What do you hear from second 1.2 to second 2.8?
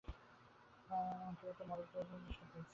অঙ্কের একটা মডেল তৈরি করার চেষ্টা করছি।